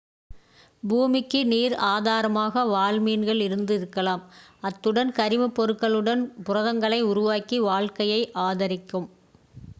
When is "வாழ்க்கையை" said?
7.59-8.21